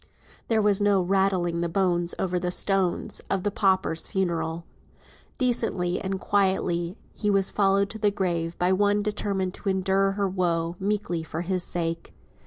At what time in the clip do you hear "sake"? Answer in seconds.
11.63-12.15